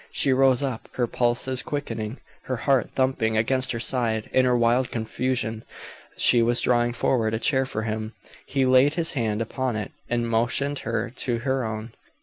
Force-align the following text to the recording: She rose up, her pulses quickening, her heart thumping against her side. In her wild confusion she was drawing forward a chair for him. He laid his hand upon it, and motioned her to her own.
She 0.11 0.33
rose 0.33 0.63
up, 0.63 0.89
her 0.93 1.05
pulses 1.05 1.61
quickening, 1.61 2.17
her 2.45 2.55
heart 2.55 2.89
thumping 2.89 3.37
against 3.37 3.71
her 3.71 3.79
side. 3.79 4.31
In 4.33 4.45
her 4.45 4.57
wild 4.57 4.89
confusion 4.89 5.63
she 6.17 6.41
was 6.41 6.59
drawing 6.59 6.93
forward 6.93 7.35
a 7.35 7.39
chair 7.39 7.67
for 7.67 7.83
him. 7.83 8.13
He 8.47 8.65
laid 8.65 8.95
his 8.95 9.13
hand 9.13 9.43
upon 9.43 9.75
it, 9.75 9.91
and 10.09 10.27
motioned 10.27 10.79
her 10.79 11.11
to 11.17 11.37
her 11.45 11.63
own. 11.63 11.91